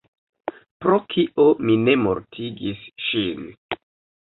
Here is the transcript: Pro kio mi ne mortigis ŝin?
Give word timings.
Pro 0.85 0.97
kio 1.11 1.45
mi 1.67 1.77
ne 1.83 1.95
mortigis 2.07 2.83
ŝin? 3.11 3.49